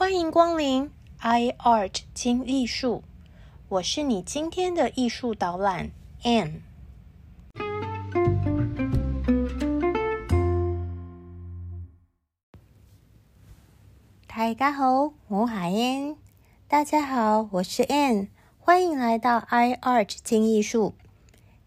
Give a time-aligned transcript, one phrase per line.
[0.00, 3.02] 欢迎光临 iArt 精艺术，
[3.68, 5.90] 我是你今天的艺术导览
[6.22, 6.60] Anne。
[14.28, 16.16] 大家好，我是 Anne。
[16.68, 18.28] 大家好，我是 Anne。
[18.60, 20.94] 欢迎来到 iArt 精艺术。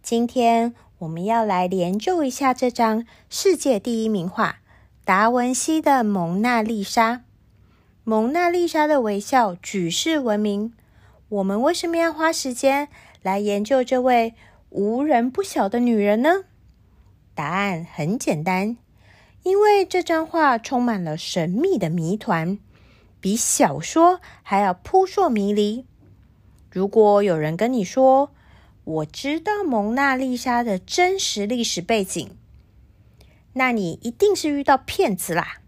[0.02, 4.62] 今天我们要来研究一下这张世界第一名画——
[5.04, 7.16] 达文西的《蒙娜丽莎》。
[8.04, 10.74] 蒙娜丽莎的微笑举世闻名。
[11.30, 12.90] 我们为什么要花时间
[13.22, 14.34] 来研究这位
[14.70, 16.46] 无人不晓的女人呢？
[17.36, 18.76] 答案很简单，
[19.44, 22.58] 因为这张画充满了神秘的谜团，
[23.20, 25.86] 比小说还要扑朔迷离。
[26.72, 28.32] 如果有人跟你说，
[28.84, 32.36] 我知道蒙娜丽莎的真实历史背景，
[33.54, 35.60] 那你一定是遇到骗子啦！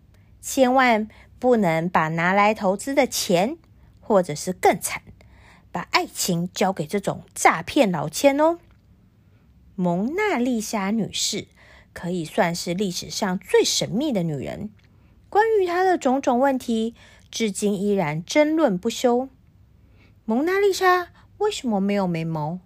[0.41, 1.07] 千万。
[1.43, 3.57] 不能把拿来投资的钱，
[3.99, 5.01] 或者是更惨，
[5.73, 8.59] 把爱情交给这种诈骗老千哦。
[9.75, 11.47] 蒙娜丽莎女士
[11.91, 14.69] 可以算是历史上最神秘的女人，
[15.27, 16.95] 关于她的种种问题，
[17.29, 19.27] 至今依然争论不休。
[20.23, 21.09] 蒙娜丽莎
[21.39, 22.59] 为什么没有眉毛？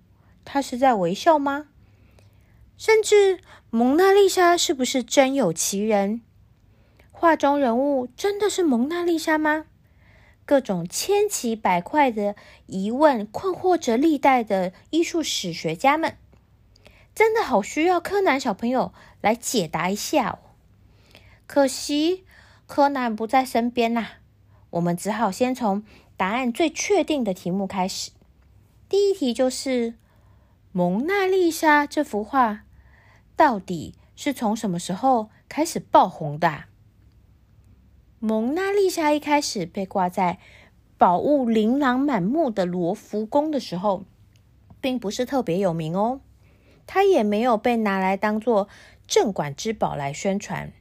[0.45, 1.65] 她是在微笑吗？
[2.77, 3.39] 甚至
[3.71, 6.21] 蒙娜丽莎是不是真有其人？
[7.19, 9.65] 画中人物真的是蒙娜丽莎吗？
[10.45, 12.35] 各种千奇百怪的
[12.67, 16.15] 疑问困惑着历代的艺术史学家们，
[17.15, 20.37] 真的好需要柯南小朋友来解答一下哦。
[21.47, 22.23] 可惜
[22.67, 24.09] 柯南不在身边呐，
[24.69, 25.83] 我们只好先从
[26.15, 28.11] 答案最确定的题目开始。
[28.87, 29.95] 第一题就是
[30.71, 32.61] 蒙娜丽莎这幅画
[33.35, 36.65] 到底是从什么时候开始爆红的？
[38.19, 40.39] 蒙娜丽莎一开始被挂在
[40.97, 44.05] 宝物琳琅满目的罗浮宫的时候，
[44.81, 46.21] 并不是特别有名哦。
[46.87, 48.67] 它也没有被拿来当做
[49.05, 50.73] 镇馆之宝来宣传。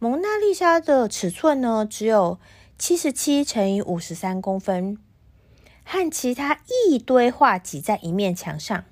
[0.00, 2.40] 蒙娜丽莎的尺寸呢，只有
[2.76, 4.98] 七十七乘以五十三公分，
[5.84, 8.84] 和其他一堆画挤在一面墙上。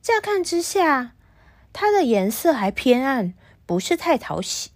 [0.00, 1.12] 乍看之下，
[1.74, 3.34] 它的颜色还偏暗，
[3.66, 4.70] 不是太讨喜。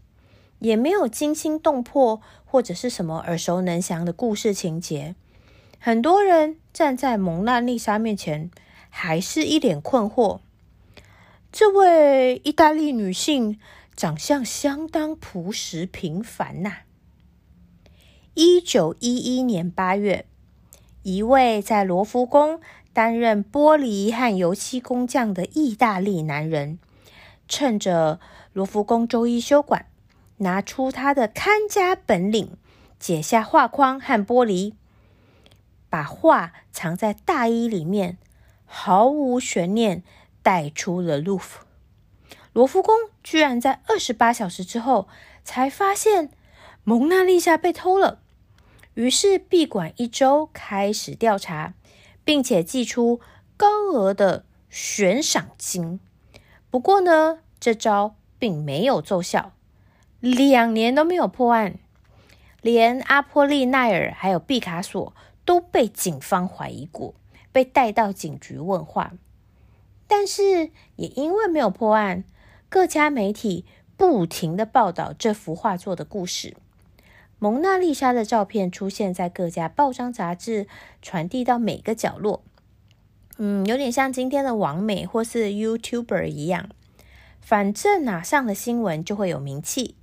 [0.61, 5.15] 也没有惊心动魄或者是什么耳熟能详的故事情节。
[5.79, 8.51] 很多人站在蒙娜丽莎面前，
[8.89, 10.41] 还是一脸困惑。
[11.51, 13.59] 这位意大利女性
[13.97, 16.79] 长相相当朴实平凡呐。
[18.35, 20.27] 一九一一年八月，
[21.03, 22.61] 一位在罗浮宫
[22.93, 26.79] 担任玻璃和油漆工匠的意大利男人，
[27.49, 28.21] 趁着
[28.53, 29.87] 罗浮宫周一休馆。
[30.41, 32.57] 拿出他的看家本领，
[32.99, 34.75] 解下画框和玻璃，
[35.89, 38.19] 把画藏在大衣里面，
[38.65, 40.03] 毫无悬念
[40.43, 41.65] 带出了卢浮。
[42.53, 45.09] 罗浮宫居然在二十八小时之后
[45.45, 46.31] 才发现
[46.85, 48.21] 蒙娜丽莎被偷了，
[48.95, 51.75] 于是闭馆一周，开始调查，
[52.25, 53.21] 并且寄出
[53.57, 56.01] 高额的悬赏金。
[56.71, 59.53] 不过呢，这招并没有奏效。
[60.21, 61.79] 两年都没有破案，
[62.61, 65.15] 连阿波利奈尔还有毕卡索
[65.45, 67.15] 都被警方怀疑过，
[67.51, 69.13] 被带到警局问话。
[70.07, 72.25] 但是也因为没有破案，
[72.69, 73.65] 各家媒体
[73.97, 76.57] 不停的报道这幅画作的故事。
[77.39, 80.67] 蒙娜丽莎的照片出现在各家报章杂志，
[81.01, 82.43] 传递到每个角落。
[83.39, 86.69] 嗯，有点像今天的网美或是 YouTuber 一样，
[87.41, 89.95] 反正哪上了新闻就会有名气。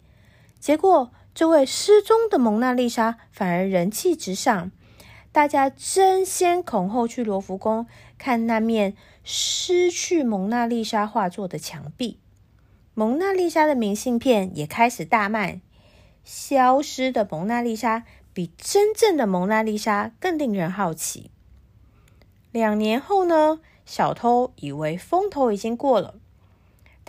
[0.60, 4.72] 结果，这位失踪的蒙娜丽莎反而人气直上，
[5.32, 7.86] 大家争先恐后去罗浮宫
[8.18, 12.20] 看那面失去蒙娜丽莎画作的墙壁。
[12.94, 15.62] 蒙娜丽莎的明信片也开始大卖。
[16.24, 18.04] 消失的蒙娜丽莎
[18.34, 21.32] 比真正的蒙娜丽莎更令人好奇。
[22.52, 23.60] 两年后呢？
[23.86, 26.16] 小偷以为风头已经过了。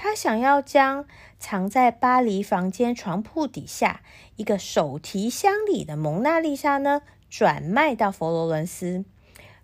[0.01, 1.07] 他想要将
[1.41, 4.01] 藏在巴黎房间床铺底下
[4.37, 9.05] 一个手提箱里的蒙娜丽莎呢转卖到佛罗伦斯，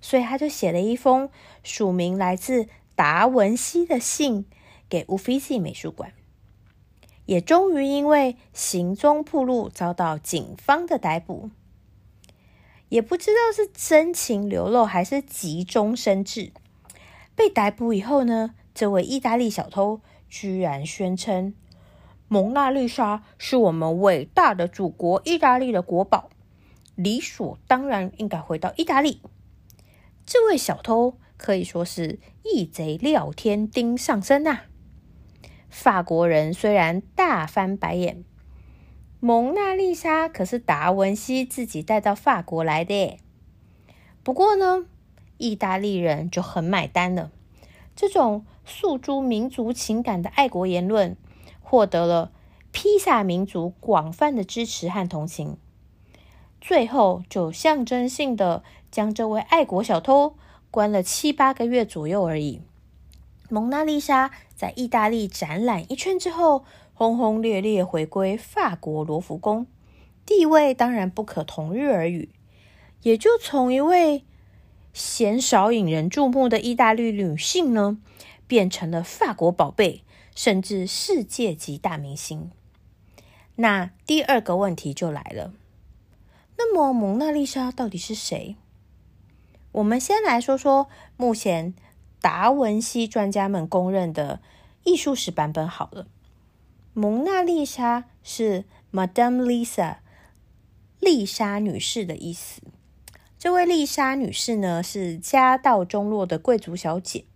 [0.01, 1.31] 所以他就写了一封
[1.63, 2.67] 署名来自
[2.97, 4.47] 达文西的信
[4.89, 6.13] 给乌菲西美术馆，
[7.27, 11.51] 也终于因为行踪暴露遭到警方的逮捕。
[12.89, 16.51] 也不知道是真情流露还是急中生智，
[17.37, 20.01] 被逮捕以后呢，这位意大利小偷。
[20.37, 21.55] 居然宣称
[22.27, 26.29] 蒙娜丽莎是我们伟大的祖国意大利的国宝，
[26.97, 29.21] 理所当然应该回到意大利。
[30.27, 34.63] 这位小偷可以说是义贼廖天丁上身呐！
[35.71, 38.25] 法国人虽然大翻白眼，
[39.21, 43.19] 蒙娜丽莎可是达文西自己带到法国来的。
[44.25, 44.87] 不过呢，
[45.39, 47.31] 意大利人就很买单了。
[47.97, 51.17] 这种诉诸民族情感的爱国言论，
[51.61, 52.33] 获得了
[52.73, 55.57] 披萨民族广泛的支持和同情。
[56.61, 60.35] 最后，就象征性的将这位爱国小偷
[60.71, 62.63] 关了七八个月左右而已。
[63.51, 66.65] 蒙娜丽莎在意大利展览一圈之后，
[66.95, 69.67] 轰轰烈烈回归法国罗浮宫，
[70.25, 72.31] 地位当然不可同日而语。
[73.03, 74.25] 也就从一位
[74.95, 77.99] 鲜少引人注目的意大利女性呢，
[78.47, 80.03] 变成了法国宝贝，
[80.37, 82.53] 甚至世界级大明星。
[83.57, 85.53] 那第二个问题就来了。
[86.57, 88.55] 那么，蒙娜丽莎到底是谁？
[89.73, 91.75] 我们先来说说目前
[92.21, 94.41] 达文西专家们公认的
[94.85, 96.07] 艺术史版本好了。
[96.93, 99.97] 蒙娜丽莎是 Madame Lisa，
[101.01, 102.63] 丽莎女士的意思。
[103.45, 107.27] 这位丽莎女士呢，是家道中落的贵族小姐。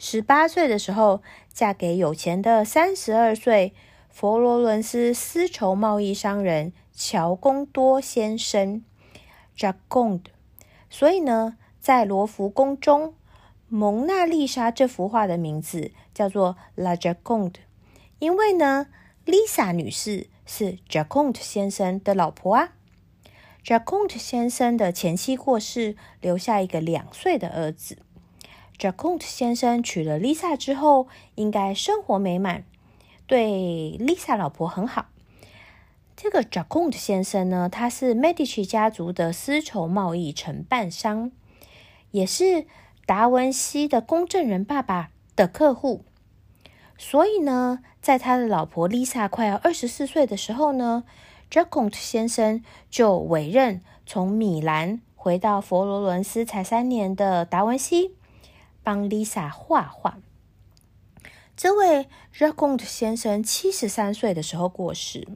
[0.00, 1.22] 十八岁的时候，
[1.52, 3.72] 嫁给有钱的三十二岁
[4.10, 6.72] 佛罗伦斯丝绸贸易商人。
[6.92, 8.82] 乔贡多先生
[9.54, 10.32] j a c o n d
[10.90, 13.10] 所以呢，在罗浮宫中，
[13.68, 17.60] 《蒙娜丽莎》这幅画的名字叫做 La j a c o n d
[18.18, 18.88] 因为呢
[19.24, 22.72] ，Lisa 女士是 j a c o n d 先生的老婆啊。
[23.64, 27.96] J a c o n d 先生的前妻过世，留下一个两岁的儿子。
[28.76, 32.64] j a c o n d 先生娶了 Lisa 之后，应该生活美满，
[33.26, 35.06] 对 Lisa 老婆很好。
[36.14, 41.32] 这个 j a c o n d 先生呢，他是 Medici 家族的丝绸贸易承办商，
[42.10, 42.66] 也是
[43.06, 46.04] 达文西的公证人爸爸的客户。
[46.98, 51.04] 所以呢，在他的老婆 Lisa 快要二十四岁的时候呢
[51.54, 58.16] j a c o n d 先生就委任从米兰回到佛罗伦斯才三年的达文西
[58.82, 60.18] 帮 Lisa 画画。
[61.56, 65.28] 这位 j a c o n d 先生七十三岁的时候过世。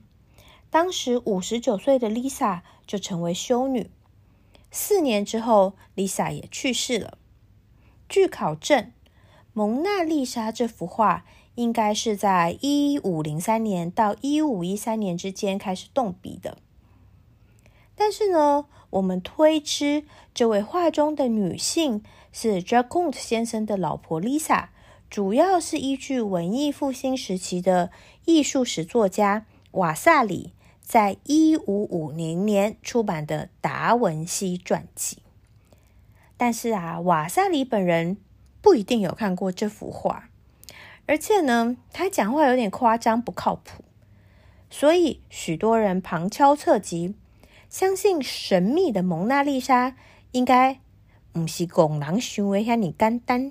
[0.70, 3.88] 当时五十九岁的 Lisa 就成为修女。
[4.72, 7.16] 四年之后，Lisa 也去世了。
[8.08, 8.86] 据考证，
[9.52, 11.24] 《蒙娜丽莎》这幅画
[11.58, 16.58] 应该是在一五零三年到一五一三年之间开始动笔的。
[17.96, 24.68] 但是呢，我们推知这位画中的女性是 j a c o n d 先生的老婆 Lisa，
[25.10, 27.90] 主要是依据文艺复兴时期的
[28.24, 30.52] 艺术史作家瓦萨里。
[30.80, 35.16] 在一五五零年出版的《达文西传记》，
[36.38, 38.16] 但是啊，瓦萨里本人
[38.62, 40.27] 不一定有看过这幅画，
[41.08, 43.82] 而且呢，他讲话有点夸张，不靠谱，
[44.70, 47.16] 所以许多人旁敲侧击，
[47.68, 49.96] 相信神秘的蒙娜丽莎
[50.30, 50.78] 应该
[51.32, 53.50] 不是公狼行为像你干单，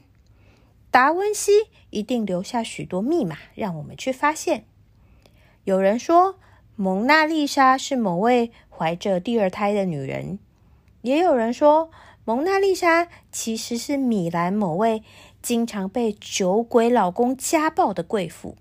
[0.90, 1.52] 达文西
[1.90, 4.64] 一定留下许多密码让我们去发现。
[5.66, 6.40] 有人说。
[6.80, 10.38] 蒙娜丽莎是某位怀着第二胎的女人，
[11.02, 11.90] 也有人说
[12.24, 15.02] 蒙娜丽莎其实是米兰某位
[15.48, 18.58] 经常被酒鬼老公家暴的贵妇，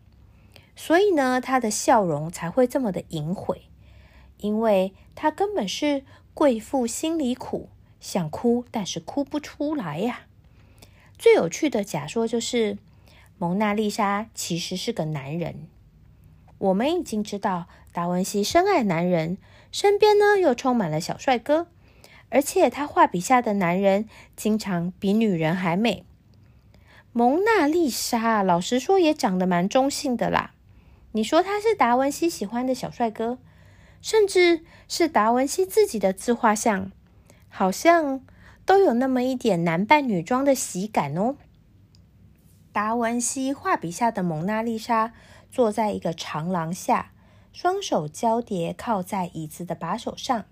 [0.77, 3.63] 所以呢，她的笑容才会这么的淫秽，
[4.39, 10.27] 因为她根本是贵妇心里苦，想哭但是哭不出来呀。
[11.19, 12.79] 最有趣的假说就是
[13.37, 15.67] 蒙娜丽莎其实是个男人。
[16.59, 19.39] 我们已经知道达文西深爱男人，
[19.73, 21.67] 身边呢又充满了小帅哥，
[22.29, 26.05] 而且他画笔下的男人经常比女人还美。
[27.19, 30.51] 蒙娜丽莎，老实说也长得蛮中性的啦。
[31.13, 33.39] 你说他是达文西喜欢的小帅哥，
[34.03, 36.93] 甚至是达文西自己的自画像，
[37.49, 38.21] 好像
[38.67, 41.37] 都有那么一点男扮女装的喜感哦。
[42.71, 45.15] 达文西画笔下的蒙娜丽莎。
[45.51, 47.13] 坐在一个长廊下，
[47.51, 50.45] 双手交叠靠在椅子的把手上。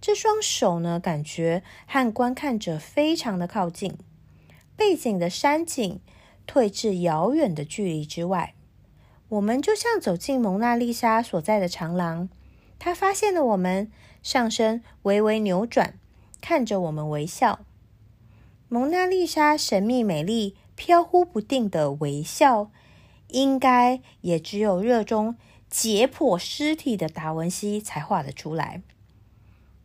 [0.00, 3.96] 这双手呢，感觉和观看者非常的靠近。
[4.76, 6.00] 背景的山景
[6.46, 8.54] 退至遥远的距离之外，
[9.28, 12.28] 我们就像走进蒙娜丽莎所在的长廊。
[12.78, 13.90] 她发现了我们，
[14.22, 15.98] 上身微微扭转，
[16.40, 17.60] 看着我们微笑。
[18.68, 22.70] 蒙娜丽莎神秘美丽、飘忽不定的微笑。
[23.30, 25.34] 应该也只有热衷
[25.68, 28.82] 解剖尸体的达文西才画得出来。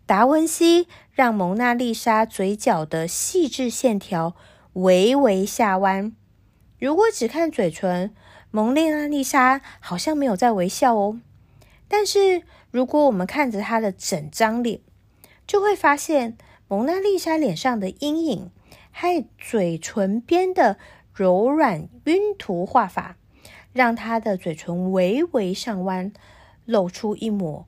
[0.06, 4.36] 达文西让蒙娜丽莎嘴角的细致线条
[4.74, 6.16] 微微下弯。
[6.80, 8.14] 如果只看嘴唇，
[8.50, 11.20] 蒙娜丽莎好像没有在微笑哦。
[11.88, 14.80] 但是如果我们看着她的整张脸，
[15.46, 16.38] 就会发现
[16.68, 18.50] 蒙娜丽莎脸上的阴影，
[18.92, 20.78] 还有嘴唇边的
[21.14, 23.18] 柔软晕涂画法，
[23.74, 26.14] 让她的嘴唇微微上弯，
[26.66, 27.68] 露出一抹。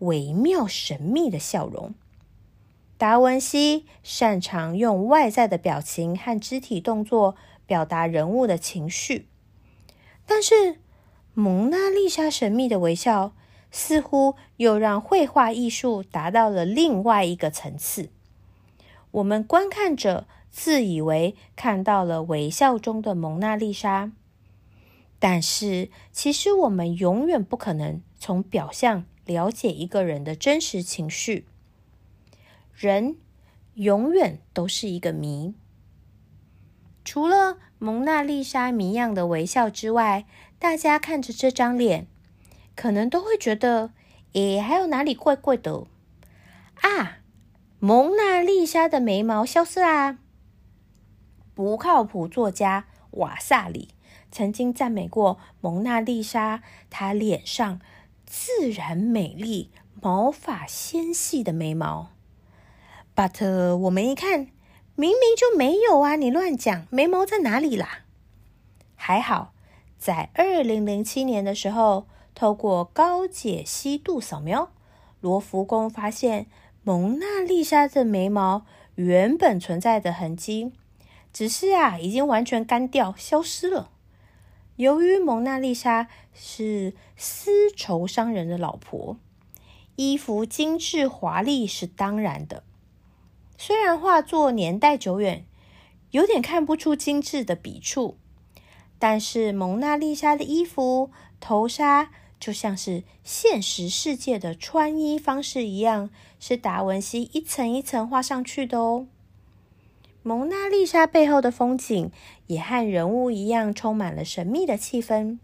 [0.00, 1.94] 微妙神秘的笑容。
[2.98, 7.36] 达文西擅长用外在的表情和肢体动作
[7.66, 9.26] 表达人物的情绪，
[10.24, 10.78] 但是
[11.34, 13.32] 蒙娜丽莎神秘的微笑
[13.70, 18.10] 似乎又让绘画艺术达到了另外一个层次。
[19.10, 24.12] 我们观看者自以为看到了微笑中的蒙娜丽莎，
[25.18, 29.04] 但是其实我们永远不可能从表象。
[29.26, 31.48] 了解一个人的真实情绪，
[32.76, 33.16] 人
[33.74, 35.54] 永远都是一个谜。
[37.04, 40.26] 除了蒙娜丽莎谜样的微笑之外，
[40.58, 42.06] 大家看着这张脸，
[42.74, 43.92] 可能都会觉得，
[44.34, 45.86] 诶，还有哪里怪怪的
[46.82, 47.18] 啊？
[47.78, 50.18] 蒙娜丽莎的眉毛消失啦！
[51.54, 53.88] 不靠谱作家瓦萨里
[54.30, 57.80] 曾经赞美过蒙娜丽莎，她脸上。
[58.28, 59.70] 自然美丽、
[60.02, 62.10] 毛发纤细的眉毛
[63.16, 64.48] ，but 我们一看，
[64.94, 66.16] 明明就没有啊！
[66.16, 68.04] 你乱讲，眉毛在哪里啦？
[68.94, 69.54] 还好，
[69.98, 74.70] 在二零零七年的时候，透过高解析度扫描，
[75.20, 76.46] 罗浮宫发现
[76.84, 80.72] 蒙娜丽莎的眉毛原本存在的痕迹，
[81.32, 83.90] 只是啊，已经完全干掉、消失了。
[84.76, 89.16] 由于蒙娜丽莎是丝绸商人的老婆，
[89.96, 92.62] 衣服精致华丽是当然的。
[93.58, 95.46] 虽然画作年代久远，
[96.10, 98.18] 有点看不出精致的笔触，
[98.98, 101.10] 但是蒙娜丽莎的衣服
[101.40, 109.06] 头纱就像是现实世界的穿衣方式一样，是达文西一层一层画上去的哦。
[110.22, 112.10] 蒙娜丽莎背后的风景
[112.48, 115.38] 也和人物一样，充满了神秘的气氛。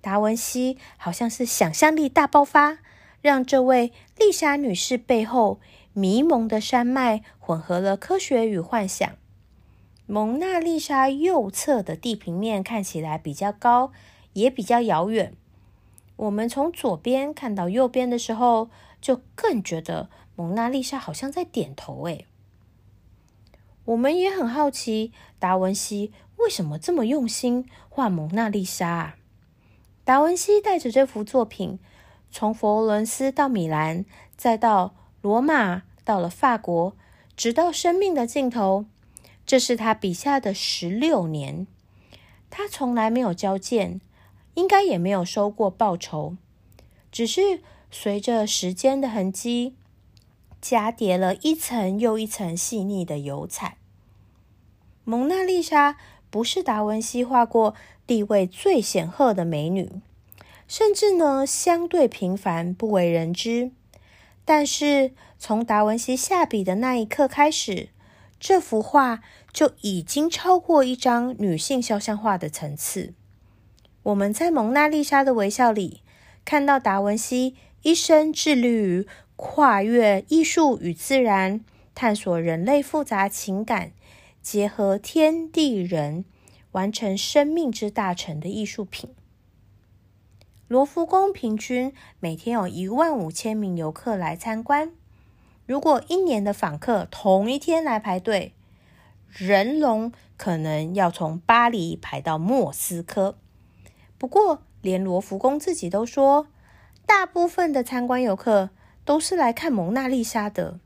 [0.00, 2.78] 达文西好像是想象力大爆发，
[3.20, 5.60] 让这位丽莎女士背后
[5.92, 9.10] 迷蒙的山脉混合了科学与幻想。
[10.06, 13.92] 蒙娜丽莎右侧的地平面看起来比较高，
[14.32, 15.34] 也比较遥远。
[16.16, 18.70] 我们从左边看到右边的时候，
[19.00, 22.04] 就更觉得蒙娜丽莎好像在点头。
[22.04, 22.26] 诶。
[23.86, 28.88] 我们也很好奇，达文西为什么这么用心画蒙娜丽莎？
[28.88, 29.16] 啊
[30.02, 31.78] 达文西带着这幅作品，
[32.30, 34.04] 从佛罗伦斯到米兰，
[34.36, 36.96] 再到罗马，到了法国，
[37.36, 38.86] 直到生命的尽头。
[39.44, 41.66] 这是他笔下的十六年，
[42.50, 44.00] 他从来没有交剑，
[44.54, 46.36] 应该也没有收过报酬，
[47.10, 47.60] 只是
[47.90, 49.74] 随着时间的痕迹，
[50.60, 53.76] 加叠了一层又一层细腻的油彩。
[55.04, 55.96] 蒙娜丽莎
[56.30, 57.74] 不是达文西画过
[58.06, 60.00] 地位最显赫的美女，
[60.68, 63.72] 甚至呢相对平凡，不为人知。
[64.52, 67.90] 但是从达文西下笔的那一刻开始，
[68.40, 69.20] 这幅画
[69.52, 73.14] 就已经超过一张女性肖像画的层次。
[74.02, 76.02] 我们在蒙娜丽莎的微笑里，
[76.44, 81.64] 看到达文西一生致力于跨越艺术与自然，
[81.94, 83.92] 探索人类复杂情感。
[84.42, 86.24] 结合天地人，
[86.72, 89.10] 完成生命之大成的艺术品。
[90.70, 94.92] 罗浮宫平均每天有一万五千名游客来参观。
[95.66, 98.54] 如果一年的访客同一天来排队，
[99.26, 103.36] 人龙可能要从巴黎排到莫斯科。
[104.16, 106.46] 不过，连罗浮宫自己都说，
[107.04, 108.70] 大部分的参观游客
[109.04, 110.78] 都是来看蒙娜丽莎的。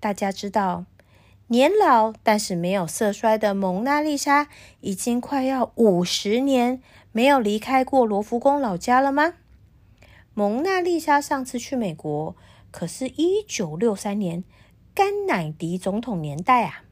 [0.00, 0.86] 大家知道。
[1.48, 4.48] 年老但是没有色衰的蒙娜丽莎，
[4.80, 6.80] 已经快要五十年
[7.14, 9.34] 没有离开过罗浮宫老家了吗？
[10.34, 12.34] 蒙娜丽莎上次去美国，
[12.72, 14.42] 可是一九六三年
[14.92, 16.82] 甘乃迪总统年代啊！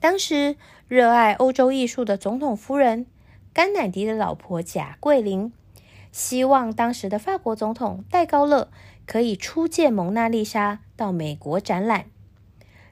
[0.00, 0.56] 当时
[0.88, 3.06] 热爱欧洲艺术的总统夫人
[3.52, 5.52] 甘乃迪的老婆贾桂琳，
[6.10, 8.68] 希望当时的法国总统戴高乐
[9.06, 12.06] 可以出借蒙娜丽莎到美国展览。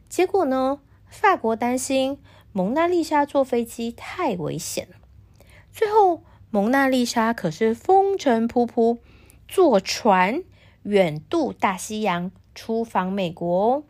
[0.08, 0.78] 结果呢？
[1.08, 2.18] 法国担心
[2.52, 4.87] 蒙娜丽莎坐飞机太危险。
[5.73, 6.23] 最后，
[6.54, 8.99] 蒙娜丽莎可是风尘仆仆
[9.49, 10.44] 坐船
[10.84, 13.82] 远渡大西洋出访美国哦。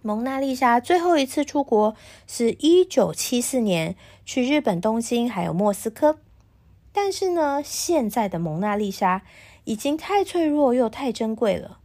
[0.00, 1.96] 蒙娜丽莎最后一次出国
[2.28, 6.20] 是一九七四年，去日本东京还有莫斯科。
[6.92, 9.22] 但是呢，现在的蒙娜丽莎
[9.64, 11.80] 已经太脆弱又太珍贵了，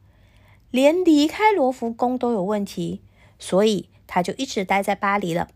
[0.69, 3.01] 连离开罗浮宫都有问题，
[3.39, 5.47] 所以她就一直待在巴黎了。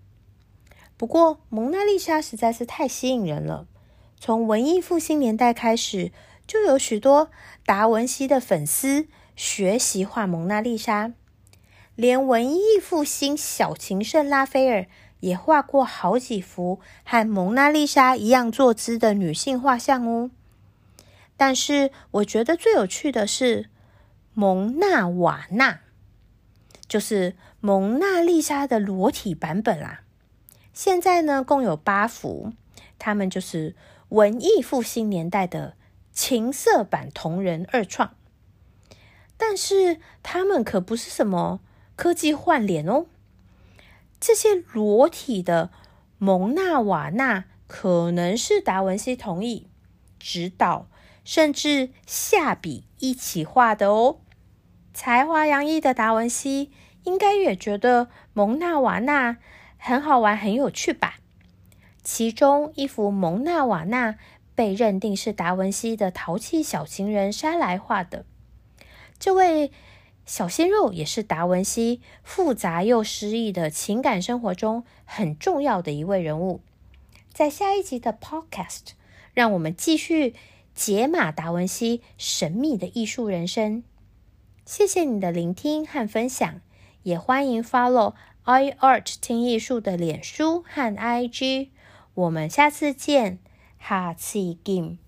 [0.98, 3.68] 不过，蒙娜丽莎实在是太吸引人了，
[4.26, 6.14] 从文艺复兴年代开始，
[6.48, 7.30] 就有许多
[7.66, 11.12] 达文西的粉丝学习画蒙娜丽莎。
[11.96, 14.86] 连文艺复兴小情圣拉斐尔
[15.20, 20.32] 也画过好几幅和蒙娜丽莎一样坐姿的女性画像哦。
[21.36, 23.70] 但是我觉得最有趣的是
[24.34, 25.82] 蒙娜瓦娜，
[26.88, 30.04] 就是蒙娜丽莎的裸体版本啦。
[30.72, 32.54] 现在呢，共有八幅，
[32.98, 33.76] 他们就是
[34.14, 35.76] 文艺复兴年代的
[36.12, 38.16] 情色版同人二创。
[39.38, 41.60] 但是他们可不是什么。
[41.96, 43.06] 科技换脸哦，
[44.20, 45.70] 这些裸体的
[46.18, 49.68] 蒙娜瓦娜可能是达文西同意、
[50.20, 50.88] 指导，
[51.24, 54.22] 甚至下笔一起画的哦。
[54.92, 56.72] 才华洋溢的达文西
[57.04, 59.38] 应该也觉得蒙娜瓦娜
[59.78, 61.20] 很好玩、很有趣吧？
[62.04, 64.18] 其中一幅蒙娜瓦纳
[64.56, 68.26] 被认定是达文西的淘气小情人莎莱画的，
[69.18, 69.72] 这位。
[70.26, 76.62] 小鲜肉也是达文西复杂又诗意的情感生活中很重要的一位人物。
[77.34, 78.92] 在下一集的 Podcast，
[79.34, 80.34] 让我们继续
[80.74, 83.84] 解码达文西神秘的艺术人生。
[84.66, 86.62] 谢谢你的聆听和分享，
[87.02, 88.14] 也欢迎 Follow
[88.46, 91.68] iArt 听艺术的脸书和 IG。
[92.16, 93.40] 我们下次见，
[93.78, 95.03] 哈次见。